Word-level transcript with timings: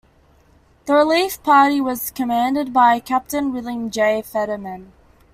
The 0.87 0.95
relief 0.95 1.43
party 1.43 1.79
was 1.79 2.09
commanded 2.09 2.73
by 2.73 2.99
Captain 2.99 3.53
William 3.53 3.91
J. 3.91 4.23
Fetterman. 4.23 4.93